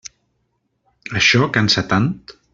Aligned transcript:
Això 1.21 1.51
cansa 1.59 1.85
tant? 1.93 2.11